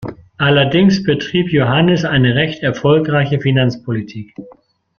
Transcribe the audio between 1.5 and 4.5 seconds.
Johannes eine recht erfolgreiche Finanzpolitik.